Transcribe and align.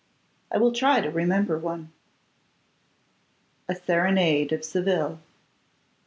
I 0.51 0.57
will 0.57 0.71
try 0.71 0.99
to 0.99 1.11
remember 1.11 1.59
one.' 1.59 1.91
A 3.69 3.75
SERENADE 3.75 4.51
OF 4.51 4.65
SEVILLE. 4.65 5.19
I. 5.21 5.25